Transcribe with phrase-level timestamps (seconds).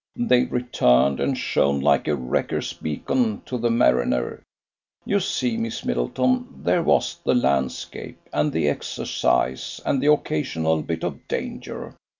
[0.17, 4.41] "They returned, and shone like a wrecker's beacon to the mariner.
[5.05, 11.03] You see, Miss Middleton, there was the landscape, and the exercise, and the occasional bit
[11.03, 11.95] of danger.